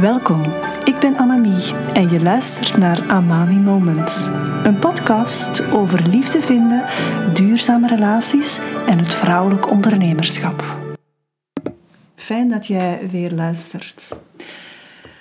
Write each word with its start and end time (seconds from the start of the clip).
Welkom, 0.00 0.42
ik 0.84 0.98
ben 1.00 1.16
Annemie 1.16 1.74
en 1.74 2.10
je 2.10 2.22
luistert 2.22 2.76
naar 2.76 3.08
Amami 3.08 3.56
Moments. 3.56 4.26
Een 4.64 4.78
podcast 4.78 5.70
over 5.72 6.08
liefde 6.08 6.40
vinden, 6.40 6.84
duurzame 7.34 7.88
relaties 7.88 8.60
en 8.86 8.98
het 8.98 9.14
vrouwelijk 9.14 9.70
ondernemerschap. 9.70 10.64
Fijn 12.14 12.48
dat 12.48 12.66
jij 12.66 13.08
weer 13.10 13.30
luistert. 13.30 14.18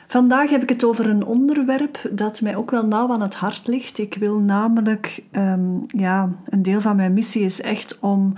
Vandaag 0.07 0.49
heb 0.49 0.61
ik 0.61 0.69
het 0.69 0.83
over 0.83 1.09
een 1.09 1.25
onderwerp 1.25 2.09
dat 2.11 2.41
mij 2.41 2.55
ook 2.55 2.71
wel 2.71 2.85
nauw 2.85 3.11
aan 3.11 3.21
het 3.21 3.35
hart 3.35 3.67
ligt. 3.67 3.99
Ik 3.99 4.15
wil 4.19 4.39
namelijk, 4.39 5.23
ehm, 5.31 5.77
ja, 5.87 6.29
een 6.45 6.61
deel 6.61 6.81
van 6.81 6.95
mijn 6.95 7.13
missie 7.13 7.43
is 7.43 7.61
echt 7.61 7.99
om 7.99 8.33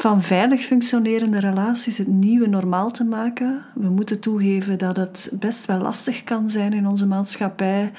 van 0.00 0.22
veilig 0.22 0.64
functionerende 0.64 1.38
relaties 1.38 1.98
het 1.98 2.06
nieuwe 2.06 2.48
normaal 2.48 2.90
te 2.90 3.04
maken. 3.04 3.62
We 3.74 3.88
moeten 3.88 4.20
toegeven 4.20 4.78
dat 4.78 4.96
het 4.96 5.32
best 5.40 5.64
wel 5.64 5.78
lastig 5.78 6.24
kan 6.24 6.50
zijn 6.50 6.72
in 6.72 6.86
onze 6.86 7.06
maatschappij. 7.06 7.92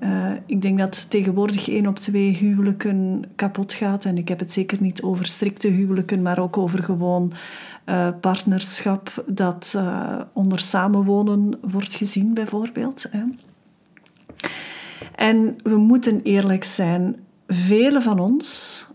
Uh, 0.00 0.32
ik 0.46 0.62
denk 0.62 0.78
dat 0.78 1.10
tegenwoordig 1.10 1.68
één 1.68 1.86
op 1.86 1.98
twee 1.98 2.36
huwelijken 2.36 3.24
kapot 3.36 3.72
gaat. 3.72 4.04
En 4.04 4.18
ik 4.18 4.28
heb 4.28 4.38
het 4.38 4.52
zeker 4.52 4.78
niet 4.80 5.02
over 5.02 5.26
strikte 5.26 5.68
huwelijken, 5.68 6.22
maar 6.22 6.38
ook 6.38 6.56
over 6.56 6.82
gewoon 6.82 7.32
uh, 7.86 8.08
partnerschap 8.20 9.24
dat 9.26 9.72
uh, 9.76 10.20
onder 10.32 10.58
samenwonen 10.58 11.58
wordt 11.60 11.94
gezien, 11.94 12.34
bijvoorbeeld. 12.34 13.06
Hè. 13.10 13.22
En 15.14 15.56
we 15.62 15.76
moeten 15.76 16.20
eerlijk 16.22 16.64
zijn, 16.64 17.16
velen 17.46 18.02
van 18.02 18.18
ons 18.18 18.86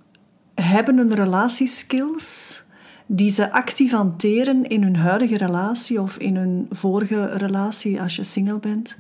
hebben 0.71 0.98
een 0.98 1.16
relatieskills 1.16 2.63
die 3.05 3.29
ze 3.29 3.52
actief 3.52 3.91
hanteren 3.91 4.63
in 4.63 4.84
hun 4.84 4.95
huidige 4.95 5.38
relatie 5.38 6.02
of 6.02 6.17
in 6.17 6.35
hun 6.35 6.67
vorige 6.70 7.25
relatie 7.25 8.02
als 8.02 8.16
je 8.16 8.23
single 8.23 8.59
bent. 8.59 8.98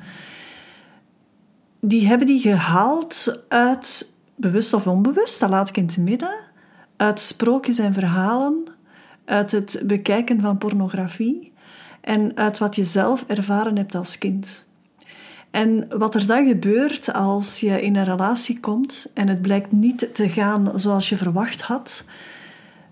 Die 1.79 2.07
hebben 2.07 2.27
die 2.27 2.39
gehaald 2.39 3.43
uit, 3.47 4.13
bewust 4.35 4.73
of 4.73 4.87
onbewust, 4.87 5.39
dat 5.39 5.49
laat 5.49 5.69
ik 5.69 5.77
in 5.77 5.85
het 5.85 5.97
midden, 5.97 6.39
uit 6.97 7.19
sprookjes 7.19 7.79
en 7.79 7.93
verhalen, 7.93 8.63
uit 9.25 9.51
het 9.51 9.81
bekijken 9.85 10.41
van 10.41 10.57
pornografie 10.57 11.53
en 12.01 12.37
uit 12.37 12.57
wat 12.57 12.75
je 12.75 12.83
zelf 12.83 13.23
ervaren 13.27 13.77
hebt 13.77 13.95
als 13.95 14.17
kind. 14.17 14.65
En 15.51 15.87
wat 15.97 16.15
er 16.15 16.27
dan 16.27 16.47
gebeurt 16.47 17.13
als 17.13 17.59
je 17.59 17.81
in 17.81 17.95
een 17.95 18.03
relatie 18.03 18.59
komt 18.59 19.09
en 19.13 19.27
het 19.27 19.41
blijkt 19.41 19.71
niet 19.71 20.09
te 20.13 20.29
gaan 20.29 20.71
zoals 20.75 21.09
je 21.09 21.17
verwacht 21.17 21.61
had, 21.61 22.03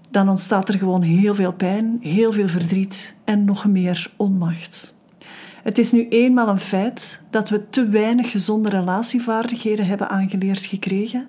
dan 0.09 0.29
ontstaat 0.29 0.69
er 0.69 0.77
gewoon 0.77 1.01
heel 1.01 1.35
veel 1.35 1.53
pijn, 1.53 1.97
heel 2.01 2.31
veel 2.31 2.47
verdriet 2.47 3.15
en 3.23 3.45
nog 3.45 3.65
meer 3.65 4.11
onmacht. 4.17 4.93
Het 5.63 5.77
is 5.77 5.91
nu 5.91 6.07
eenmaal 6.07 6.47
een 6.47 6.59
feit 6.59 7.21
dat 7.29 7.49
we 7.49 7.69
te 7.69 7.89
weinig 7.89 8.31
gezonde 8.31 8.69
relatievaardigheden 8.69 9.85
hebben 9.85 10.09
aangeleerd 10.09 10.65
gekregen. 10.65 11.27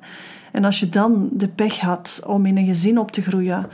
En 0.52 0.64
als 0.64 0.80
je 0.80 0.88
dan 0.88 1.28
de 1.32 1.48
pech 1.48 1.78
had 1.78 2.22
om 2.26 2.46
in 2.46 2.56
een 2.56 2.66
gezin 2.66 2.98
op 2.98 3.10
te 3.10 3.22
groeien 3.22 3.68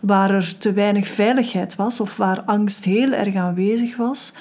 waar 0.00 0.30
er 0.30 0.58
te 0.58 0.72
weinig 0.72 1.08
veiligheid 1.08 1.74
was 1.74 2.00
of 2.00 2.16
waar 2.16 2.42
angst 2.42 2.84
heel 2.84 3.12
erg 3.12 3.34
aanwezig 3.34 3.96
was, 3.96 4.32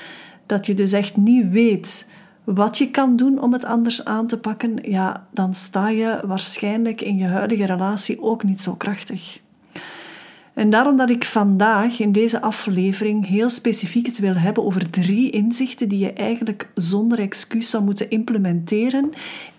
dat 0.45 0.65
je 0.65 0.73
dus 0.73 0.91
echt 0.91 1.17
niet 1.17 1.49
weet 1.49 2.07
wat 2.53 2.77
je 2.77 2.91
kan 2.91 3.15
doen 3.15 3.41
om 3.41 3.53
het 3.53 3.65
anders 3.65 4.05
aan 4.05 4.27
te 4.27 4.37
pakken, 4.37 4.77
ja, 4.81 5.27
dan 5.31 5.53
sta 5.53 5.89
je 5.89 6.19
waarschijnlijk 6.27 7.01
in 7.01 7.17
je 7.17 7.25
huidige 7.25 7.65
relatie 7.65 8.21
ook 8.21 8.43
niet 8.43 8.61
zo 8.61 8.75
krachtig. 8.75 9.39
En 10.53 10.69
daarom 10.69 10.97
dat 10.97 11.09
ik 11.09 11.23
vandaag 11.23 11.99
in 11.99 12.11
deze 12.11 12.41
aflevering 12.41 13.27
heel 13.27 13.49
specifiek 13.49 14.05
het 14.05 14.19
wil 14.19 14.33
hebben 14.33 14.65
over 14.65 14.89
drie 14.89 15.29
inzichten 15.29 15.89
die 15.89 15.99
je 15.99 16.13
eigenlijk 16.13 16.69
zonder 16.73 17.19
excuus 17.19 17.69
zou 17.69 17.83
moeten 17.83 18.09
implementeren 18.09 19.09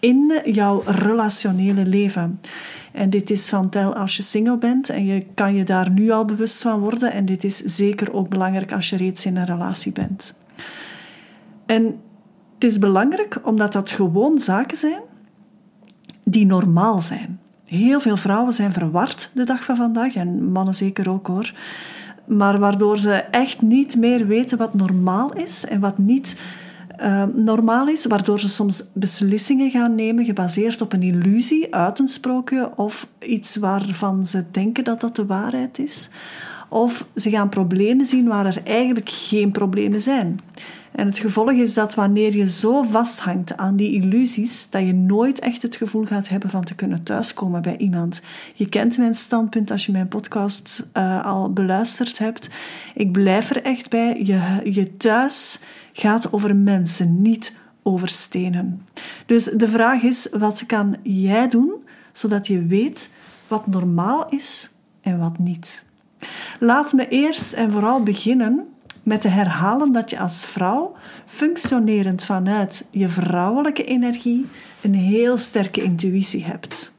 in 0.00 0.40
jouw 0.44 0.82
relationele 0.84 1.86
leven. 1.86 2.40
En 2.92 3.10
dit 3.10 3.30
is 3.30 3.48
van 3.48 3.68
tel 3.68 3.94
als 3.94 4.16
je 4.16 4.22
single 4.22 4.58
bent 4.58 4.88
en 4.88 5.04
je 5.04 5.26
kan 5.34 5.54
je 5.54 5.64
daar 5.64 5.90
nu 5.90 6.10
al 6.10 6.24
bewust 6.24 6.62
van 6.62 6.80
worden. 6.80 7.12
En 7.12 7.24
dit 7.24 7.44
is 7.44 7.56
zeker 7.56 8.12
ook 8.12 8.28
belangrijk 8.28 8.72
als 8.72 8.90
je 8.90 8.96
reeds 8.96 9.26
in 9.26 9.36
een 9.36 9.46
relatie 9.46 9.92
bent. 9.92 10.34
En 11.66 12.00
het 12.60 12.70
is 12.70 12.78
belangrijk 12.78 13.40
omdat 13.42 13.72
dat 13.72 13.90
gewoon 13.90 14.38
zaken 14.38 14.76
zijn 14.76 15.00
die 16.24 16.46
normaal 16.46 17.00
zijn. 17.00 17.40
Heel 17.64 18.00
veel 18.00 18.16
vrouwen 18.16 18.52
zijn 18.52 18.72
verward 18.72 19.30
de 19.34 19.44
dag 19.44 19.64
van 19.64 19.76
vandaag, 19.76 20.14
en 20.14 20.52
mannen 20.52 20.74
zeker 20.74 21.10
ook 21.10 21.26
hoor. 21.26 21.54
Maar 22.26 22.58
waardoor 22.58 22.98
ze 22.98 23.12
echt 23.12 23.62
niet 23.62 23.96
meer 23.96 24.26
weten 24.26 24.58
wat 24.58 24.74
normaal 24.74 25.32
is 25.32 25.64
en 25.64 25.80
wat 25.80 25.98
niet 25.98 26.40
uh, 27.02 27.24
normaal 27.34 27.88
is, 27.88 28.06
waardoor 28.06 28.40
ze 28.40 28.48
soms 28.48 28.84
beslissingen 28.92 29.70
gaan 29.70 29.94
nemen 29.94 30.24
gebaseerd 30.24 30.80
op 30.80 30.92
een 30.92 31.02
illusie 31.02 31.74
uit 31.74 31.98
een 31.98 32.08
sprookje 32.08 32.76
of 32.76 33.08
iets 33.18 33.56
waarvan 33.56 34.26
ze 34.26 34.44
denken 34.50 34.84
dat 34.84 35.00
dat 35.00 35.16
de 35.16 35.26
waarheid 35.26 35.78
is. 35.78 36.08
Of 36.68 37.06
ze 37.14 37.30
gaan 37.30 37.48
problemen 37.48 38.06
zien 38.06 38.26
waar 38.26 38.46
er 38.46 38.60
eigenlijk 38.64 39.08
geen 39.08 39.50
problemen 39.50 40.00
zijn. 40.00 40.38
En 40.92 41.06
het 41.06 41.18
gevolg 41.18 41.50
is 41.50 41.74
dat 41.74 41.94
wanneer 41.94 42.36
je 42.36 42.48
zo 42.48 42.82
vasthangt 42.82 43.56
aan 43.56 43.76
die 43.76 43.92
illusies, 43.92 44.70
dat 44.70 44.82
je 44.82 44.92
nooit 44.92 45.40
echt 45.40 45.62
het 45.62 45.76
gevoel 45.76 46.04
gaat 46.04 46.28
hebben 46.28 46.50
van 46.50 46.64
te 46.64 46.74
kunnen 46.74 47.02
thuiskomen 47.02 47.62
bij 47.62 47.76
iemand. 47.76 48.20
Je 48.54 48.68
kent 48.68 48.98
mijn 48.98 49.14
standpunt 49.14 49.70
als 49.70 49.86
je 49.86 49.92
mijn 49.92 50.08
podcast 50.08 50.86
uh, 50.96 51.24
al 51.24 51.52
beluisterd 51.52 52.18
hebt. 52.18 52.50
Ik 52.94 53.12
blijf 53.12 53.50
er 53.50 53.62
echt 53.62 53.90
bij. 53.90 54.22
Je, 54.24 54.60
je 54.64 54.96
thuis 54.96 55.60
gaat 55.92 56.32
over 56.32 56.56
mensen, 56.56 57.22
niet 57.22 57.56
over 57.82 58.08
stenen. 58.08 58.86
Dus 59.26 59.44
de 59.44 59.68
vraag 59.68 60.02
is: 60.02 60.28
wat 60.32 60.66
kan 60.66 60.96
jij 61.02 61.48
doen 61.48 61.74
zodat 62.12 62.46
je 62.46 62.66
weet 62.66 63.10
wat 63.48 63.66
normaal 63.66 64.28
is 64.28 64.70
en 65.00 65.18
wat 65.18 65.38
niet? 65.38 65.84
Laat 66.58 66.92
me 66.92 67.08
eerst 67.08 67.52
en 67.52 67.70
vooral 67.70 68.02
beginnen 68.02 68.68
met 69.10 69.20
te 69.20 69.28
herhalen 69.28 69.92
dat 69.92 70.10
je 70.10 70.18
als 70.18 70.44
vrouw, 70.44 70.92
functionerend 71.26 72.24
vanuit 72.24 72.86
je 72.90 73.08
vrouwelijke 73.08 73.84
energie, 73.84 74.46
een 74.80 74.94
heel 74.94 75.36
sterke 75.36 75.82
intuïtie 75.82 76.44
hebt. 76.44 76.94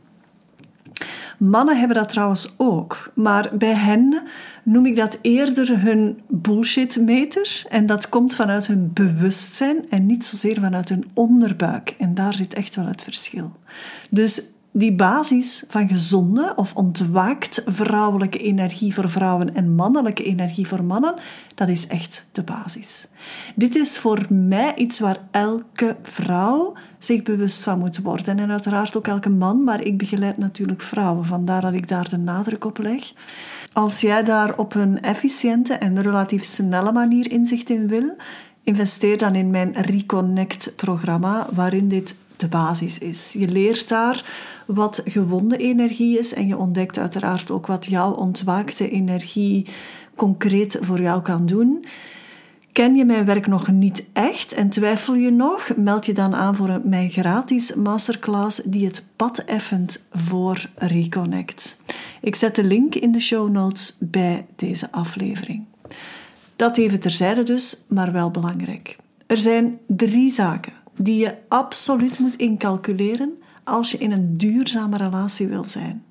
Mannen 1.37 1.77
hebben 1.77 1.97
dat 1.97 2.09
trouwens 2.09 2.53
ook, 2.57 3.11
maar 3.15 3.49
bij 3.57 3.73
hen 3.73 4.21
noem 4.63 4.85
ik 4.85 4.95
dat 4.95 5.19
eerder 5.21 5.81
hun 5.81 6.21
bullshitmeter. 6.27 7.63
En 7.69 7.85
dat 7.85 8.09
komt 8.09 8.35
vanuit 8.35 8.67
hun 8.67 8.91
bewustzijn 8.93 9.89
en 9.89 10.05
niet 10.05 10.25
zozeer 10.25 10.59
vanuit 10.59 10.89
hun 10.89 11.05
onderbuik. 11.13 11.95
En 11.97 12.13
daar 12.13 12.33
zit 12.33 12.53
echt 12.53 12.75
wel 12.75 12.85
het 12.85 13.03
verschil. 13.03 13.51
Dus 14.09 14.41
die 14.71 14.93
basis 14.93 15.63
van 15.67 15.87
gezonde 15.87 16.53
of 16.55 16.75
ontwaakt 16.75 17.63
vrouwelijke 17.65 18.37
energie 18.37 18.93
voor 18.93 19.09
vrouwen 19.09 19.55
en 19.55 19.75
mannelijke 19.75 20.23
energie 20.23 20.67
voor 20.67 20.83
mannen, 20.83 21.15
dat 21.55 21.69
is 21.69 21.87
echt 21.87 22.25
de 22.31 22.43
basis. 22.43 23.07
Dit 23.55 23.75
is 23.75 23.99
voor 23.99 24.25
mij 24.29 24.75
iets 24.75 24.99
waar 24.99 25.17
elke 25.31 25.97
vrouw 26.01 26.73
zich 26.99 27.23
bewust 27.23 27.63
van 27.63 27.79
moet 27.79 28.01
worden. 28.01 28.39
En 28.39 28.51
uiteraard 28.51 28.97
ook 28.97 29.07
elke 29.07 29.29
man, 29.29 29.63
maar 29.63 29.81
ik 29.81 29.97
begeleid 29.97 30.37
natuurlijk 30.37 30.81
vrouwen, 30.81 31.25
vandaar 31.25 31.61
dat 31.61 31.73
ik 31.73 31.87
daar 31.87 32.09
de 32.09 32.17
nadruk 32.17 32.65
op 32.65 32.77
leg. 32.77 33.13
Als 33.73 34.01
jij 34.01 34.23
daar 34.23 34.57
op 34.57 34.75
een 34.75 35.01
efficiënte 35.01 35.73
en 35.73 36.01
relatief 36.01 36.43
snelle 36.43 36.91
manier 36.91 37.31
inzicht 37.31 37.69
in 37.69 37.87
wil, 37.87 38.15
investeer 38.63 39.17
dan 39.17 39.35
in 39.35 39.49
mijn 39.49 39.73
Reconnect-programma, 39.73 41.47
waarin 41.53 41.87
dit 41.87 42.15
de 42.41 42.47
basis 42.47 42.97
is. 42.97 43.33
Je 43.33 43.47
leert 43.47 43.89
daar 43.89 44.25
wat 44.67 45.01
gewonde 45.05 45.57
energie 45.57 46.19
is 46.19 46.33
en 46.33 46.47
je 46.47 46.57
ontdekt 46.57 46.99
uiteraard 46.99 47.51
ook 47.51 47.67
wat 47.67 47.85
jouw 47.85 48.11
ontwaakte 48.11 48.89
energie 48.89 49.65
concreet 50.15 50.77
voor 50.81 51.01
jou 51.01 51.21
kan 51.21 51.45
doen. 51.45 51.85
Ken 52.71 52.95
je 52.95 53.05
mijn 53.05 53.25
werk 53.25 53.47
nog 53.47 53.67
niet 53.71 54.09
echt 54.13 54.53
en 54.53 54.69
twijfel 54.69 55.13
je 55.13 55.31
nog? 55.31 55.75
Meld 55.75 56.05
je 56.05 56.13
dan 56.13 56.35
aan 56.35 56.55
voor 56.55 56.81
mijn 56.83 57.09
gratis 57.09 57.75
masterclass 57.75 58.61
die 58.65 58.85
het 58.85 59.05
pad 59.15 59.39
effent 59.39 60.05
voor 60.11 60.69
Reconnect. 60.75 61.77
Ik 62.21 62.35
zet 62.35 62.55
de 62.55 62.63
link 62.63 62.95
in 62.95 63.11
de 63.11 63.19
show 63.19 63.49
notes 63.49 63.97
bij 63.99 64.45
deze 64.55 64.91
aflevering. 64.91 65.65
Dat 66.55 66.77
even 66.77 66.99
terzijde 66.99 67.43
dus, 67.43 67.83
maar 67.87 68.11
wel 68.11 68.31
belangrijk. 68.31 68.95
Er 69.27 69.37
zijn 69.37 69.79
drie 69.87 70.31
zaken 70.31 70.73
die 71.03 71.19
je 71.19 71.35
absoluut 71.47 72.19
moet 72.19 72.35
incalculeren 72.35 73.41
als 73.63 73.91
je 73.91 73.97
in 73.97 74.11
een 74.11 74.37
duurzame 74.37 74.97
relatie 74.97 75.47
wil 75.47 75.63
zijn. 75.63 76.03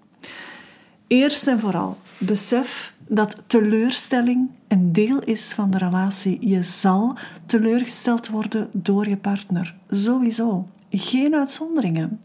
Eerst 1.06 1.46
en 1.46 1.60
vooral, 1.60 1.98
besef 2.18 2.92
dat 3.12 3.42
teleurstelling 3.46 4.48
een 4.68 4.92
deel 4.92 5.18
is 5.18 5.52
van 5.52 5.70
de 5.70 5.78
relatie. 5.78 6.48
Je 6.48 6.62
zal 6.62 7.16
teleurgesteld 7.46 8.28
worden 8.28 8.68
door 8.72 9.08
je 9.08 9.16
partner. 9.16 9.74
Sowieso. 9.88 10.66
Geen 10.90 11.34
uitzonderingen. 11.34 12.20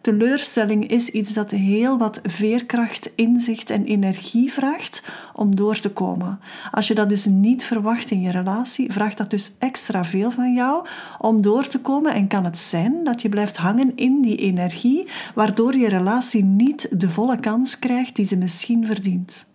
Teleurstelling 0.00 0.86
is 0.86 1.08
iets 1.08 1.34
dat 1.34 1.50
heel 1.50 1.98
wat 1.98 2.20
veerkracht, 2.22 3.12
inzicht 3.14 3.70
en 3.70 3.84
energie 3.84 4.52
vraagt 4.52 5.04
om 5.34 5.56
door 5.56 5.78
te 5.78 5.90
komen. 5.90 6.40
Als 6.70 6.88
je 6.88 6.94
dat 6.94 7.08
dus 7.08 7.24
niet 7.24 7.64
verwacht 7.64 8.10
in 8.10 8.20
je 8.20 8.30
relatie, 8.30 8.92
vraagt 8.92 9.18
dat 9.18 9.30
dus 9.30 9.52
extra 9.58 10.04
veel 10.04 10.30
van 10.30 10.54
jou 10.54 10.86
om 11.18 11.42
door 11.42 11.68
te 11.68 11.80
komen. 11.80 12.14
En 12.14 12.26
kan 12.26 12.44
het 12.44 12.58
zijn 12.58 13.04
dat 13.04 13.22
je 13.22 13.28
blijft 13.28 13.56
hangen 13.56 13.96
in 13.96 14.20
die 14.20 14.36
energie, 14.36 15.06
waardoor 15.34 15.76
je 15.76 15.88
relatie 15.88 16.44
niet 16.44 17.00
de 17.00 17.10
volle 17.10 17.40
kans 17.40 17.78
krijgt 17.78 18.16
die 18.16 18.26
ze 18.26 18.36
misschien 18.36 18.86
verdient. 18.86 19.46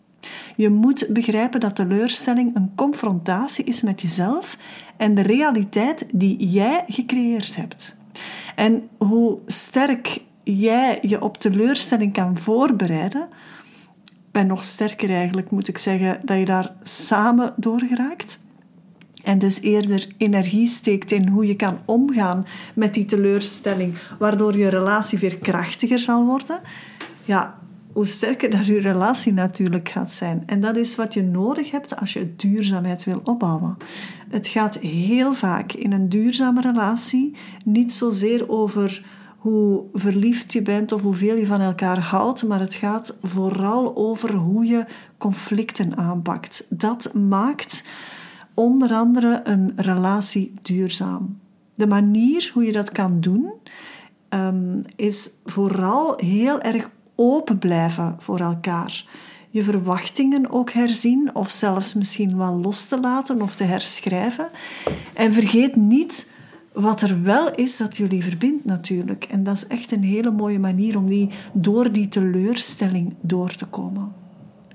Je 0.56 0.70
moet 0.70 1.06
begrijpen 1.10 1.60
dat 1.60 1.76
teleurstelling 1.76 2.56
een 2.56 2.72
confrontatie 2.76 3.66
is 3.66 3.82
met 3.82 4.02
jezelf 4.02 4.58
en 4.98 5.16
de 5.16 5.22
realiteit 5.22 6.06
die 6.14 6.50
jij 6.50 6.84
gecreëerd 6.88 7.56
hebt. 7.56 7.96
En 8.56 8.90
hoe 8.98 9.40
sterk 9.46 10.22
jij 10.44 11.00
je 11.02 11.22
op 11.22 11.38
teleurstelling 11.38 12.14
kan 12.14 12.38
voorbereiden, 12.38 13.28
en 14.32 14.48
nog 14.48 14.64
sterker 14.64 15.10
eigenlijk 15.10 15.52
moet 15.52 15.68
ik 15.68 15.78
zeggen 15.78 16.22
dat 16.24 16.38
je 16.38 16.46
daar 16.46 16.74
samen 16.84 17.54
door 17.56 17.80
geraakt. 17.80 18.40
En 19.24 19.40
dus 19.40 19.62
eerder 19.62 20.08
energie 20.18 20.68
steekt 20.68 21.12
in 21.12 21.28
hoe 21.28 21.48
je 21.48 21.56
kan 21.56 21.80
omgaan 21.86 22.46
met 22.76 22.94
die 22.94 23.06
teleurstelling, 23.06 23.98
waardoor 24.20 24.58
je 24.58 24.68
relatie 24.68 25.20
weer 25.20 25.38
krachtiger 25.38 26.00
zal 26.00 26.26
worden. 26.26 26.60
Ja, 27.26 27.60
hoe 27.94 28.06
sterker 28.06 28.50
dat 28.50 28.66
je 28.66 28.80
relatie 28.80 29.34
natuurlijk 29.34 29.90
gaat 29.90 30.12
zijn. 30.12 30.44
En 30.46 30.60
dat 30.60 30.76
is 30.76 30.96
wat 30.96 31.14
je 31.14 31.24
nodig 31.24 31.72
hebt 31.72 32.00
als 32.00 32.14
je 32.14 32.36
duurzaamheid 32.36 33.04
wil 33.04 33.22
opbouwen. 33.24 33.78
Het 34.30 34.48
gaat 34.48 34.78
heel 34.78 35.34
vaak 35.34 35.74
in 35.74 35.92
een 35.92 36.10
duurzame 36.10 36.62
relatie 36.62 37.36
niet 37.66 37.94
zozeer 37.94 38.50
over 38.50 39.04
hoe 39.38 39.84
verliefd 39.94 40.54
je 40.54 40.62
bent 40.62 40.92
of 40.92 41.02
hoeveel 41.02 41.36
je 41.36 41.46
van 41.46 41.62
elkaar 41.62 42.00
houdt, 42.00 42.48
maar 42.48 42.60
het 42.60 42.76
gaat 42.76 43.18
vooral 43.24 43.96
over 43.96 44.34
hoe 44.34 44.66
je 44.66 44.86
conflicten 45.18 45.98
aanpakt. 45.98 46.66
Dat 46.70 47.14
maakt 47.14 47.84
onder 48.54 48.94
andere 48.94 49.42
een 49.44 49.74
relatie 49.76 50.54
duurzaam. 50.62 51.40
De 51.76 51.88
manier 51.88 52.52
hoe 52.54 52.64
je 52.64 52.72
dat 52.72 52.92
kan 52.92 53.20
doen 53.20 53.52
um, 54.30 54.84
is 54.96 55.30
vooral 55.46 56.14
heel 56.18 56.62
erg 56.62 56.90
open 57.20 57.58
blijven 57.58 58.16
voor 58.20 58.40
elkaar. 58.40 59.06
Je 59.50 59.64
verwachtingen 59.64 60.52
ook 60.52 60.72
herzien 60.72 61.36
of 61.36 61.50
zelfs 61.50 61.94
misschien 61.94 62.38
wel 62.38 62.60
los 62.60 62.86
te 62.86 63.00
laten 63.00 63.42
of 63.42 63.56
te 63.56 63.64
herschrijven. 63.64 64.48
En 65.14 65.34
vergeet 65.34 65.76
niet 65.76 66.30
wat 66.74 67.02
er 67.02 67.24
wel 67.24 67.52
is 67.52 67.78
dat 67.78 67.98
jullie 67.98 68.24
verbindt 68.24 68.66
natuurlijk. 68.66 69.24
En 69.24 69.44
dat 69.44 69.56
is 69.56 69.68
echt 69.68 69.92
een 69.92 70.04
hele 70.04 70.32
mooie 70.32 70.60
manier 70.60 70.98
om 70.98 71.08
die, 71.08 71.30
door 71.54 71.92
die 71.92 72.08
teleurstelling 72.08 73.16
door 73.22 73.56
te 73.56 73.66
komen. 73.66 74.19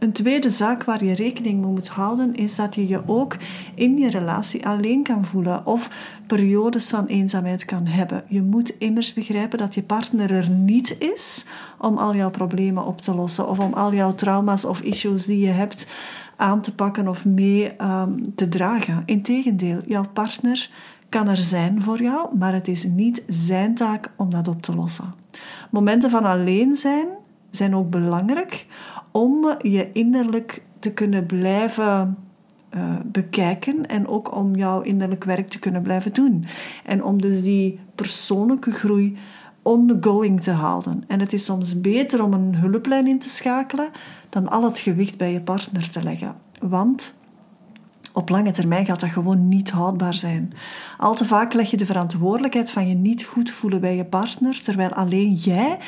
Een 0.05 0.13
tweede 0.13 0.51
zaak 0.51 0.85
waar 0.85 1.05
je 1.05 1.15
rekening 1.15 1.61
mee 1.61 1.71
moet 1.71 1.89
houden 1.89 2.35
is 2.35 2.57
dat 2.57 2.75
je 2.75 2.89
je 2.89 3.03
ook 3.07 3.37
in 3.75 3.99
je 3.99 4.11
relatie 4.11 4.67
alleen 4.67 5.03
kan 5.03 5.25
voelen 5.25 5.67
of 5.67 5.91
periodes 6.27 6.91
van 6.91 7.07
eenzaamheid 7.07 7.65
kan 7.65 7.87
hebben. 7.87 8.25
Je 8.29 8.43
moet 8.43 8.79
immers 8.79 9.13
begrijpen 9.13 9.59
dat 9.59 9.75
je 9.75 9.83
partner 9.83 10.31
er 10.31 10.49
niet 10.49 10.97
is 10.99 11.45
om 11.79 11.99
al 11.99 12.15
jouw 12.15 12.31
problemen 12.31 12.85
op 12.85 13.01
te 13.01 13.15
lossen 13.15 13.49
of 13.49 13.59
om 13.59 13.73
al 13.73 13.95
jouw 13.95 14.15
trauma's 14.15 14.65
of 14.65 14.81
issues 14.81 15.27
die 15.27 15.39
je 15.39 15.53
hebt 15.53 15.91
aan 16.37 16.61
te 16.61 16.75
pakken 16.75 17.09
of 17.09 17.25
mee 17.25 17.77
ehm, 17.77 18.13
te 18.35 18.49
dragen. 18.49 19.03
Integendeel, 19.07 19.79
jouw 19.87 20.07
partner 20.13 20.71
kan 21.09 21.29
er 21.29 21.37
zijn 21.37 21.83
voor 21.83 22.03
jou, 22.03 22.37
maar 22.39 22.53
het 22.53 22.69
is 22.69 22.85
niet 22.85 23.23
zijn 23.27 23.75
taak 23.75 24.11
om 24.17 24.31
dat 24.31 24.49
op 24.49 24.63
te 24.63 24.75
lossen. 24.75 25.15
Momenten 25.71 26.11
van 26.11 26.25
alleen 26.25 26.77
zijn 26.77 27.07
zijn 27.57 27.75
ook 27.75 27.91
belangrijk 27.91 28.67
om 29.17 29.55
je 29.59 29.91
innerlijk 29.93 30.63
te 30.79 30.93
kunnen 30.93 31.27
blijven 31.27 32.17
uh, 32.77 32.95
bekijken 33.07 33.87
en 33.87 34.09
ook 34.09 34.37
om 34.37 34.57
jouw 34.57 34.81
innerlijk 34.81 35.25
werk 35.25 35.49
te 35.49 35.59
kunnen 35.59 35.83
blijven 35.83 36.13
doen. 36.13 36.45
En 36.85 37.05
om 37.05 37.21
dus 37.21 37.43
die 37.43 37.81
persoonlijke 37.95 38.71
groei 38.71 39.17
ongoing 39.63 40.43
te 40.43 40.51
houden. 40.51 41.05
En 41.07 41.21
het 41.21 41.33
is 41.33 41.45
soms 41.45 41.81
beter 41.81 42.23
om 42.23 42.33
een 42.33 42.55
hulplijn 42.55 43.07
in 43.07 43.19
te 43.19 43.29
schakelen 43.29 43.91
dan 44.29 44.49
al 44.49 44.65
het 44.65 44.79
gewicht 44.79 45.19
bij 45.19 45.33
je 45.33 45.41
partner 45.41 45.91
te 45.91 46.03
leggen. 46.03 46.35
Want 46.61 47.15
op 48.13 48.29
lange 48.29 48.51
termijn 48.51 48.87
gaat 48.87 49.01
dat 49.01 49.11
gewoon 49.11 49.49
niet 49.49 49.71
houdbaar 49.71 50.15
zijn. 50.15 50.53
Al 50.99 51.15
te 51.15 51.25
vaak 51.25 51.53
leg 51.53 51.71
je 51.71 51.77
de 51.77 51.87
verantwoordelijkheid 51.87 52.71
van 52.71 52.89
je 52.89 52.95
niet 52.95 53.25
goed 53.25 53.51
voelen 53.51 53.81
bij 53.81 53.97
je 53.97 54.05
partner, 54.05 54.63
terwijl 54.63 54.93
alleen 54.93 55.33
jij 55.33 55.79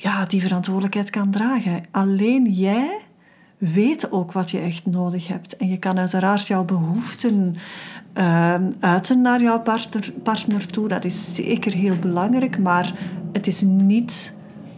ja, 0.00 0.24
die 0.24 0.42
verantwoordelijkheid 0.42 1.10
kan 1.10 1.30
dragen. 1.30 1.84
Alleen 1.90 2.50
jij 2.50 3.00
weet 3.58 4.12
ook 4.12 4.32
wat 4.32 4.50
je 4.50 4.58
echt 4.58 4.86
nodig 4.86 5.28
hebt. 5.28 5.56
En 5.56 5.68
je 5.68 5.78
kan 5.78 5.98
uiteraard 5.98 6.46
jouw 6.46 6.64
behoeften 6.64 7.56
uh, 8.14 8.54
uiten 8.80 9.20
naar 9.20 9.42
jouw 9.42 9.60
partner, 9.60 10.12
partner 10.22 10.66
toe. 10.66 10.88
Dat 10.88 11.04
is 11.04 11.34
zeker 11.34 11.72
heel 11.72 11.98
belangrijk, 11.98 12.58
maar 12.58 12.94
het 13.32 13.46
is 13.46 13.62
niet 13.62 14.34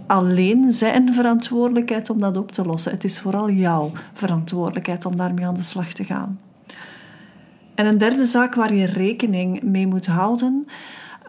alleen 0.06 0.72
zijn 0.72 1.14
verantwoordelijkheid 1.14 2.10
om 2.10 2.20
dat 2.20 2.36
op 2.36 2.52
te 2.52 2.64
lossen. 2.64 2.92
Het 2.92 3.04
is 3.04 3.20
vooral 3.20 3.50
jouw 3.50 3.92
verantwoordelijkheid 4.14 5.06
om 5.06 5.16
daarmee 5.16 5.46
aan 5.46 5.54
de 5.54 5.62
slag 5.62 5.92
te 5.92 6.04
gaan. 6.04 6.40
En 7.74 7.86
een 7.86 7.98
derde 7.98 8.26
zaak 8.26 8.54
waar 8.54 8.74
je 8.74 8.86
rekening 8.86 9.62
mee 9.62 9.86
moet 9.86 10.06
houden, 10.06 10.66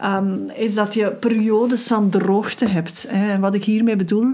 um, 0.04 0.50
is 0.50 0.74
dat 0.74 0.94
je 0.94 1.12
periodes 1.12 1.88
van 1.88 2.10
droogte 2.10 2.68
hebt. 2.68 3.08
En 3.10 3.42
wat 3.42 3.56
ik 3.56 3.64
hiermee 3.64 3.96
bedoel, 3.96 4.34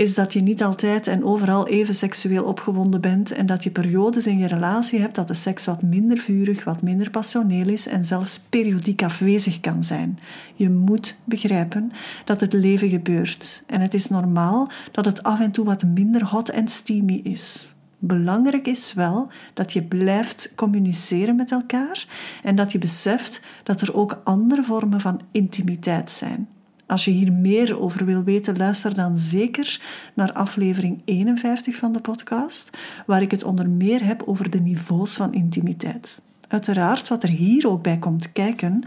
is 0.00 0.14
dat 0.14 0.32
je 0.32 0.40
niet 0.40 0.62
altijd 0.62 1.06
en 1.06 1.24
overal 1.24 1.66
even 1.66 1.94
seksueel 1.94 2.44
opgewonden 2.44 3.00
bent 3.00 3.32
en 3.32 3.46
dat 3.46 3.64
je 3.64 3.70
periodes 3.70 4.26
in 4.26 4.38
je 4.38 4.46
relatie 4.46 5.00
hebt 5.00 5.14
dat 5.14 5.28
de 5.28 5.34
seks 5.34 5.66
wat 5.66 5.82
minder 5.82 6.18
vurig, 6.18 6.64
wat 6.64 6.82
minder 6.82 7.10
passioneel 7.10 7.68
is 7.68 7.86
en 7.86 8.04
zelfs 8.04 8.40
periodiek 8.50 9.02
afwezig 9.02 9.60
kan 9.60 9.84
zijn. 9.84 10.18
Je 10.54 10.70
moet 10.70 11.18
begrijpen 11.24 11.92
dat 12.24 12.40
het 12.40 12.52
leven 12.52 12.88
gebeurt 12.88 13.64
en 13.66 13.80
het 13.80 13.94
is 13.94 14.08
normaal 14.08 14.70
dat 14.92 15.04
het 15.04 15.22
af 15.22 15.40
en 15.40 15.50
toe 15.50 15.64
wat 15.64 15.84
minder 15.84 16.24
hot 16.24 16.48
en 16.48 16.68
steamy 16.68 17.20
is. 17.22 17.74
Belangrijk 18.02 18.66
is 18.66 18.92
wel 18.92 19.28
dat 19.54 19.72
je 19.72 19.82
blijft 19.82 20.52
communiceren 20.54 21.36
met 21.36 21.52
elkaar 21.52 22.06
en 22.42 22.56
dat 22.56 22.72
je 22.72 22.78
beseft 22.78 23.40
dat 23.62 23.80
er 23.80 23.96
ook 23.96 24.20
andere 24.24 24.62
vormen 24.62 25.00
van 25.00 25.20
intimiteit 25.30 26.10
zijn. 26.10 26.48
Als 26.86 27.04
je 27.04 27.10
hier 27.10 27.32
meer 27.32 27.80
over 27.80 28.04
wil 28.04 28.22
weten, 28.22 28.56
luister 28.56 28.94
dan 28.94 29.18
zeker 29.18 29.80
naar 30.14 30.32
aflevering 30.32 31.02
51 31.04 31.76
van 31.76 31.92
de 31.92 32.00
podcast, 32.00 32.70
waar 33.06 33.22
ik 33.22 33.30
het 33.30 33.44
onder 33.44 33.68
meer 33.68 34.04
heb 34.04 34.22
over 34.26 34.50
de 34.50 34.60
niveaus 34.60 35.16
van 35.16 35.32
intimiteit. 35.32 36.22
Uiteraard, 36.48 37.08
wat 37.08 37.22
er 37.22 37.28
hier 37.28 37.68
ook 37.68 37.82
bij 37.82 37.98
komt 37.98 38.32
kijken, 38.32 38.82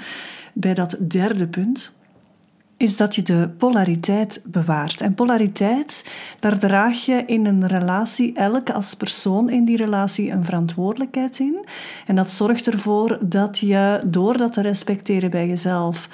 bij 0.54 0.74
dat 0.74 0.98
derde 1.08 1.48
punt, 1.48 1.96
is 2.84 2.98
dat 2.98 3.16
je 3.16 3.22
de 3.22 3.50
polariteit 3.58 4.42
bewaart. 4.46 5.02
En 5.02 5.14
polariteit, 5.14 6.06
daar 6.40 6.58
draag 6.58 7.06
je 7.06 7.24
in 7.26 7.46
een 7.46 7.68
relatie, 7.68 8.34
elk 8.34 8.70
als 8.70 8.94
persoon 8.94 9.50
in 9.50 9.66
die 9.66 9.78
relatie, 9.78 10.32
een 10.32 10.46
verantwoordelijkheid 10.46 11.40
in. 11.40 11.66
En 12.08 12.16
dat 12.16 12.32
zorgt 12.32 12.68
ervoor 12.68 13.20
dat 13.26 13.60
je, 13.60 14.02
door 14.08 14.38
dat 14.38 14.54
te 14.54 14.62
respecteren 14.62 15.30
bij 15.30 15.48
jezelf, 15.48 16.10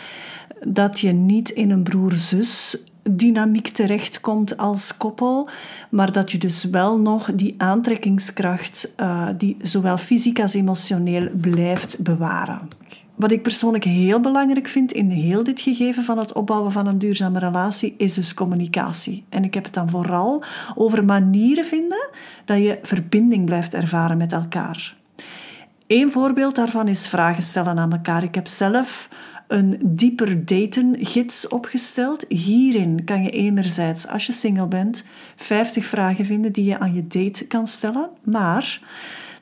dat 0.68 1.00
je 1.00 1.12
niet 1.12 1.50
in 1.50 1.70
een 1.70 1.84
broer-zus 1.84 2.84
dynamiek 3.12 3.68
terechtkomt 3.68 4.58
als 4.58 4.98
koppel, 4.98 5.50
maar 5.90 6.12
dat 6.12 6.32
je 6.32 6.38
dus 6.38 6.64
wel 6.64 7.00
nog 7.00 7.32
die 7.36 7.56
aantrekkingskracht, 7.58 8.94
uh, 8.98 9.28
die 9.38 9.58
zowel 9.62 9.98
fysiek 9.98 10.40
als 10.40 10.54
emotioneel 10.54 11.30
blijft 11.42 12.04
bewaren. 12.04 12.60
Wat 13.20 13.32
ik 13.32 13.42
persoonlijk 13.42 13.84
heel 13.84 14.20
belangrijk 14.20 14.68
vind 14.68 14.92
in 14.92 15.10
heel 15.10 15.44
dit 15.44 15.62
gegeven 15.62 16.04
van 16.04 16.18
het 16.18 16.34
opbouwen 16.34 16.72
van 16.72 16.88
een 16.88 17.00
duurzame 17.00 17.40
relatie, 17.40 17.96
is 17.98 18.14
dus 18.14 18.34
communicatie. 18.34 19.24
En 19.30 19.44
ik 19.44 19.54
heb 19.54 19.64
het 19.64 19.74
dan 19.74 19.90
vooral 19.90 20.44
over 20.76 21.06
manieren 21.06 21.66
vinden 21.66 22.10
dat 22.46 22.58
je 22.58 22.80
verbinding 22.82 23.46
blijft 23.46 23.74
ervaren 23.74 24.18
met 24.18 24.32
elkaar. 24.32 24.96
Een 25.88 26.12
voorbeeld 26.12 26.56
daarvan 26.56 26.88
is 26.88 27.08
vragen 27.08 27.44
stellen 27.44 27.80
aan 27.80 27.92
elkaar. 27.92 28.24
Ik 28.24 28.36
heb 28.36 28.48
zelf 28.48 29.10
een 29.48 29.80
dieper 29.86 30.46
daten 30.46 30.96
gids 31.00 31.48
opgesteld. 31.48 32.26
Hierin 32.28 33.04
kan 33.04 33.24
je 33.24 33.30
enerzijds, 33.30 34.08
als 34.08 34.26
je 34.26 34.34
single 34.34 34.68
bent, 34.68 35.04
50 35.36 35.86
vragen 35.86 36.26
vinden 36.26 36.52
die 36.52 36.66
je 36.66 36.80
aan 36.80 36.94
je 36.94 37.08
date 37.08 37.48
kan 37.48 37.68
stellen. 37.68 38.10
Maar 38.24 38.82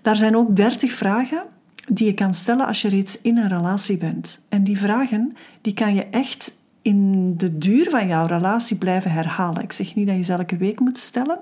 daar 0.02 0.16
zijn 0.16 0.36
ook 0.36 0.56
30 0.56 0.92
vragen 0.92 1.44
die 1.88 2.06
je 2.06 2.14
kan 2.14 2.34
stellen 2.34 2.68
als 2.68 2.82
je 2.82 2.90
reeds 2.90 3.22
in 3.22 3.38
een 3.38 3.50
relatie 3.50 3.98
bent. 3.98 4.40
En 4.50 4.64
die 4.64 4.78
vragen 4.78 5.36
die 5.62 5.74
kan 5.74 5.96
je 5.96 6.06
echt 6.06 6.56
in 6.82 7.34
de 7.38 7.58
duur 7.58 7.90
van 7.90 8.08
jouw 8.08 8.26
relatie 8.26 8.78
blijven 8.78 9.12
herhalen. 9.12 9.64
Ik 9.64 9.72
zeg 9.72 9.96
niet 9.96 10.08
dat 10.08 10.16
je 10.16 10.24
ze 10.24 10.34
elke 10.34 10.58
week 10.58 10.80
moet 10.80 10.98
stellen, 10.98 11.40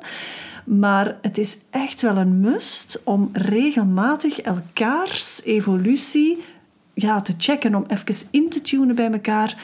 maar 0.66 1.18
het 1.22 1.38
is 1.38 1.58
echt 1.70 2.02
wel 2.02 2.18
een 2.18 2.40
must 2.40 3.02
om 3.04 3.30
regelmatig 3.34 4.40
elkaars 4.40 5.42
evolutie 5.44 6.44
ja, 6.94 7.22
te 7.22 7.34
checken, 7.38 7.76
om 7.76 7.86
even 7.88 8.28
in 8.32 8.50
te 8.50 8.62
tunen 8.62 8.96
bij 8.96 9.12
elkaar. 9.12 9.58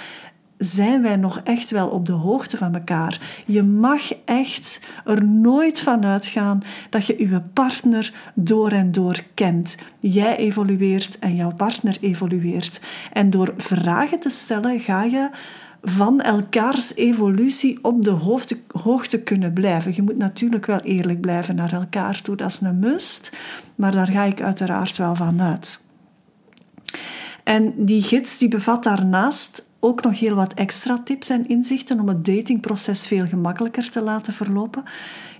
Zijn 0.63 1.01
wij 1.01 1.15
nog 1.15 1.41
echt 1.43 1.71
wel 1.71 1.87
op 1.87 2.05
de 2.05 2.11
hoogte 2.11 2.57
van 2.57 2.73
elkaar. 2.73 3.43
Je 3.45 3.63
mag 3.63 4.13
echt 4.25 4.79
er 5.05 5.25
nooit 5.25 5.79
van 5.79 6.05
uitgaan 6.05 6.61
dat 6.89 7.05
je 7.05 7.29
je 7.29 7.41
partner 7.53 8.13
door 8.33 8.71
en 8.71 8.91
door 8.91 9.23
kent. 9.33 9.77
Jij 9.99 10.37
evolueert 10.37 11.19
en 11.19 11.35
jouw 11.35 11.53
partner 11.53 11.97
evolueert. 12.01 12.81
En 13.13 13.29
door 13.29 13.53
vragen 13.57 14.19
te 14.19 14.29
stellen 14.29 14.79
ga 14.79 15.03
je 15.03 15.29
van 15.81 16.21
elkaars 16.21 16.95
evolutie 16.95 17.79
op 17.83 18.03
de 18.03 18.45
hoogte, 18.81 19.23
kunnen 19.23 19.53
blijven. 19.53 19.95
Je 19.95 20.01
moet 20.01 20.17
natuurlijk 20.17 20.65
wel 20.65 20.79
eerlijk 20.79 21.21
blijven 21.21 21.55
naar 21.55 21.73
elkaar 21.73 22.21
toe, 22.21 22.35
dat 22.35 22.49
is 22.49 22.61
een 22.61 22.79
must, 22.79 23.31
maar 23.75 23.91
daar 23.91 24.07
ga 24.07 24.23
ik 24.23 24.41
uiteraard 24.41 24.97
wel 24.97 25.15
van 25.15 25.41
uit. 25.41 25.81
En 27.43 27.73
die 27.77 28.01
gids 28.01 28.37
die 28.37 28.47
bevat 28.47 28.83
daarnaast 28.83 29.69
ook 29.83 30.03
nog 30.03 30.19
heel 30.19 30.35
wat 30.35 30.53
extra 30.53 31.01
tips 31.03 31.29
en 31.29 31.47
inzichten 31.47 31.99
om 31.99 32.07
het 32.07 32.25
datingproces 32.25 33.07
veel 33.07 33.25
gemakkelijker 33.25 33.89
te 33.89 34.01
laten 34.01 34.33
verlopen. 34.33 34.83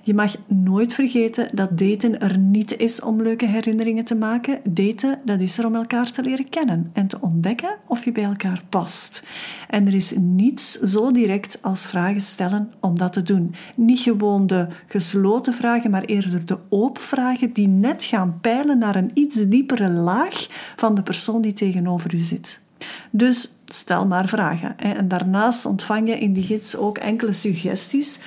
Je 0.04 0.14
mag 0.14 0.36
nooit 0.48 0.94
vergeten 0.94 1.50
dat 1.56 1.78
daten 1.78 2.20
er 2.20 2.38
niet 2.38 2.78
is 2.78 3.02
om 3.02 3.22
leuke 3.22 3.46
herinneringen 3.46 4.06
te 4.06 4.16
maken. 4.16 4.60
Daten, 4.64 5.20
dat 5.26 5.40
is 5.40 5.58
er 5.58 5.66
om 5.66 5.76
elkaar 5.76 6.12
te 6.12 6.22
leren 6.22 6.50
kennen 6.50 6.90
en 6.94 7.08
te 7.08 7.18
ontdekken 7.22 7.76
of 7.88 8.06
je 8.06 8.12
bij 8.12 8.24
elkaar 8.24 8.64
past. 8.70 9.24
En 9.70 9.88
er 9.88 9.94
is 9.94 10.14
niets 10.18 10.80
zo 10.80 11.12
direct 11.12 11.60
als 11.62 11.86
vragen 11.86 12.22
stellen 12.22 12.74
om 12.80 12.98
dat 12.98 13.14
te 13.14 13.24
doen. 13.24 13.54
Niet 13.76 14.00
gewoon 14.00 14.48
de 14.48 14.68
gesloten 14.88 15.54
vragen, 15.54 15.92
maar 15.92 16.04
eerder 16.04 16.46
de 16.46 16.58
open 16.70 17.02
vragen 17.02 17.54
die 17.54 17.68
net 17.68 18.04
gaan 18.04 18.38
peilen 18.42 18.78
naar 18.78 18.96
een 18.96 19.12
iets 19.14 19.48
diepere 19.48 19.90
laag 19.90 20.48
van 20.76 20.96
de 20.96 21.04
persoon 21.04 21.42
die 21.42 21.54
tegenover 21.54 22.16
u 22.16 22.20
zit. 22.20 22.62
Dus 23.12 23.53
stel 23.65 24.06
maar 24.06 24.27
vragen. 24.27 24.77
En 24.77 25.08
daarnaast 25.08 25.65
ontvang 25.65 26.10
je 26.10 26.20
in 26.20 26.34
die 26.34 26.44
gids 26.44 26.75
ook 26.75 26.98
enkele 26.98 27.34
suggesties 27.34 28.20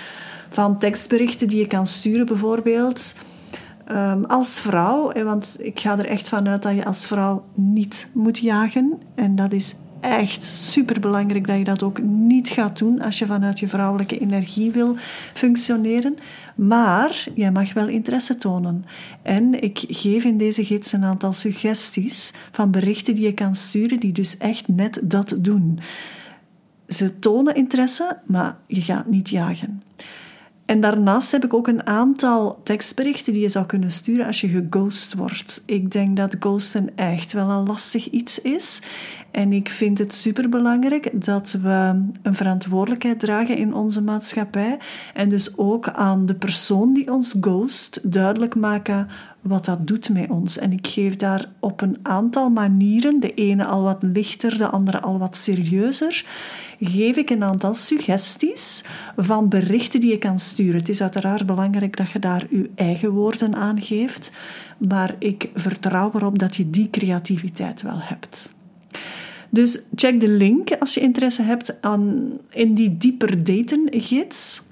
van 0.50 0.78
tekstberichten 0.78 1.48
die 1.48 1.58
je 1.58 1.66
kan 1.66 1.86
sturen, 1.86 2.26
bijvoorbeeld. 2.26 3.14
Um, 3.92 4.24
als 4.24 4.60
vrouw, 4.60 5.12
want 5.12 5.56
ik 5.58 5.80
ga 5.80 5.98
er 5.98 6.06
echt 6.06 6.28
vanuit 6.28 6.62
dat 6.62 6.74
je 6.74 6.84
als 6.84 7.06
vrouw 7.06 7.44
niet 7.54 8.08
moet 8.12 8.38
jagen. 8.38 8.98
En 9.14 9.36
dat 9.36 9.52
is 9.52 9.74
echt 10.04 10.44
super 10.44 11.00
belangrijk 11.00 11.46
dat 11.46 11.58
je 11.58 11.64
dat 11.64 11.82
ook 11.82 12.02
niet 12.02 12.48
gaat 12.48 12.78
doen 12.78 13.00
als 13.00 13.18
je 13.18 13.26
vanuit 13.26 13.58
je 13.58 13.68
vrouwelijke 13.68 14.18
energie 14.18 14.70
wil 14.70 14.94
functioneren. 15.32 16.16
Maar 16.54 17.26
jij 17.34 17.52
mag 17.52 17.72
wel 17.72 17.88
interesse 17.88 18.36
tonen. 18.36 18.84
En 19.22 19.62
ik 19.62 19.84
geef 19.88 20.24
in 20.24 20.38
deze 20.38 20.64
gids 20.64 20.92
een 20.92 21.04
aantal 21.04 21.32
suggesties 21.32 22.32
van 22.50 22.70
berichten 22.70 23.14
die 23.14 23.24
je 23.24 23.34
kan 23.34 23.54
sturen, 23.54 24.00
die 24.00 24.12
dus 24.12 24.36
echt 24.36 24.68
net 24.68 25.00
dat 25.02 25.36
doen. 25.38 25.78
Ze 26.88 27.18
tonen 27.18 27.54
interesse, 27.54 28.18
maar 28.26 28.56
je 28.66 28.80
gaat 28.80 29.08
niet 29.08 29.28
jagen. 29.28 29.82
En 30.74 30.80
daarnaast 30.80 31.32
heb 31.32 31.44
ik 31.44 31.54
ook 31.54 31.68
een 31.68 31.86
aantal 31.86 32.60
tekstberichten 32.62 33.32
die 33.32 33.42
je 33.42 33.48
zou 33.48 33.66
kunnen 33.66 33.90
sturen 33.90 34.26
als 34.26 34.40
je 34.40 34.48
geghost 34.48 35.14
wordt. 35.14 35.62
Ik 35.66 35.90
denk 35.90 36.16
dat 36.16 36.36
ghosten 36.38 36.96
echt 36.96 37.32
wel 37.32 37.50
een 37.50 37.66
lastig 37.66 38.10
iets 38.10 38.40
is. 38.40 38.82
En 39.30 39.52
ik 39.52 39.68
vind 39.68 39.98
het 39.98 40.14
superbelangrijk 40.14 41.24
dat 41.24 41.56
we 41.62 42.02
een 42.22 42.34
verantwoordelijkheid 42.34 43.20
dragen 43.20 43.56
in 43.56 43.74
onze 43.74 44.02
maatschappij. 44.02 44.78
En 45.14 45.28
dus 45.28 45.58
ook 45.58 45.88
aan 45.88 46.26
de 46.26 46.34
persoon 46.34 46.94
die 46.94 47.12
ons 47.12 47.34
ghost 47.40 48.00
duidelijk 48.02 48.54
maken 48.54 49.08
wat 49.44 49.64
dat 49.64 49.86
doet 49.86 50.08
met 50.08 50.30
ons. 50.30 50.58
En 50.58 50.72
ik 50.72 50.86
geef 50.86 51.16
daar 51.16 51.48
op 51.60 51.80
een 51.80 51.98
aantal 52.02 52.50
manieren, 52.50 53.20
de 53.20 53.34
ene 53.34 53.64
al 53.64 53.82
wat 53.82 54.02
lichter, 54.02 54.58
de 54.58 54.68
andere 54.68 55.00
al 55.00 55.18
wat 55.18 55.36
serieuzer, 55.36 56.24
geef 56.80 57.16
ik 57.16 57.30
een 57.30 57.44
aantal 57.44 57.74
suggesties 57.74 58.84
van 59.16 59.48
berichten 59.48 60.00
die 60.00 60.10
je 60.10 60.18
kan 60.18 60.38
sturen. 60.38 60.80
Het 60.80 60.88
is 60.88 61.00
uiteraard 61.00 61.46
belangrijk 61.46 61.96
dat 61.96 62.10
je 62.10 62.18
daar 62.18 62.46
je 62.50 62.70
eigen 62.74 63.10
woorden 63.10 63.54
aan 63.54 63.80
geeft, 63.80 64.32
maar 64.78 65.16
ik 65.18 65.50
vertrouw 65.54 66.10
erop 66.14 66.38
dat 66.38 66.56
je 66.56 66.70
die 66.70 66.90
creativiteit 66.90 67.82
wel 67.82 67.98
hebt. 67.98 68.52
Dus 69.50 69.82
check 69.94 70.20
de 70.20 70.28
link 70.28 70.72
als 70.78 70.94
je 70.94 71.00
interesse 71.00 71.42
hebt 71.42 71.82
aan, 71.82 72.32
in 72.50 72.74
die 72.74 72.96
dieper 72.96 73.44
daten 73.44 73.86
gids. 73.90 74.62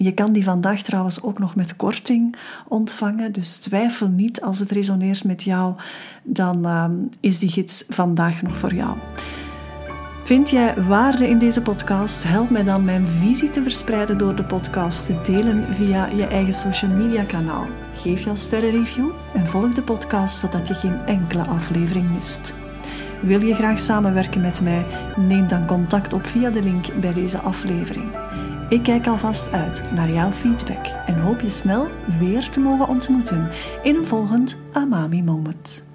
Je 0.00 0.12
kan 0.12 0.32
die 0.32 0.44
vandaag 0.44 0.82
trouwens 0.82 1.22
ook 1.22 1.38
nog 1.38 1.54
met 1.54 1.76
korting 1.76 2.36
ontvangen, 2.68 3.32
dus 3.32 3.56
twijfel 3.56 4.08
niet 4.08 4.40
als 4.40 4.58
het 4.58 4.70
resoneert 4.70 5.24
met 5.24 5.42
jou, 5.42 5.74
dan 6.22 6.66
uh, 6.66 6.84
is 7.20 7.38
die 7.38 7.50
gids 7.50 7.84
vandaag 7.88 8.42
nog 8.42 8.56
voor 8.56 8.74
jou. 8.74 8.96
Vind 10.24 10.50
jij 10.50 10.82
waarde 10.82 11.28
in 11.28 11.38
deze 11.38 11.62
podcast? 11.62 12.24
Help 12.24 12.50
mij 12.50 12.64
dan 12.64 12.84
mijn 12.84 13.08
visie 13.08 13.50
te 13.50 13.62
verspreiden 13.62 14.18
door 14.18 14.36
de 14.36 14.44
podcast 14.44 15.06
te 15.06 15.20
delen 15.24 15.74
via 15.74 16.06
je 16.06 16.26
eigen 16.26 16.54
social 16.54 16.90
media 16.90 17.22
kanaal. 17.22 17.66
Geef 17.94 18.24
jouw 18.24 18.34
sterrenreview 18.34 19.10
en 19.34 19.46
volg 19.46 19.72
de 19.72 19.82
podcast 19.82 20.38
zodat 20.38 20.68
je 20.68 20.74
geen 20.74 21.06
enkele 21.06 21.42
aflevering 21.42 22.10
mist. 22.10 22.54
Wil 23.22 23.40
je 23.40 23.54
graag 23.54 23.80
samenwerken 23.80 24.40
met 24.40 24.60
mij? 24.60 24.84
Neem 25.16 25.48
dan 25.48 25.66
contact 25.66 26.12
op 26.12 26.26
via 26.26 26.50
de 26.50 26.62
link 26.62 27.00
bij 27.00 27.12
deze 27.12 27.38
aflevering. 27.38 28.10
Ik 28.68 28.82
kijk 28.82 29.06
alvast 29.06 29.52
uit 29.52 29.92
naar 29.92 30.10
jouw 30.10 30.30
feedback 30.30 30.86
en 31.06 31.20
hoop 31.20 31.40
je 31.40 31.48
snel 31.48 31.88
weer 32.18 32.50
te 32.50 32.60
mogen 32.60 32.88
ontmoeten 32.88 33.48
in 33.82 33.96
een 33.96 34.06
volgend 34.06 34.58
Amami 34.72 35.22
Moment. 35.22 35.87